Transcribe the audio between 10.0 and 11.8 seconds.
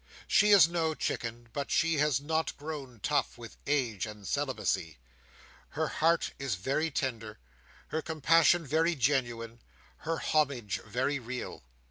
homage very real.